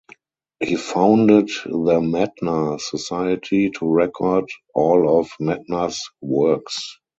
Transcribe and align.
He 0.59 0.77
founded 0.77 1.49
the 1.63 1.99
Medtner 2.01 2.81
Society 2.81 3.69
to 3.69 3.85
record 3.87 4.49
all 4.73 5.19
of 5.19 5.29
Medtner's 5.39 6.09
works. 6.21 6.97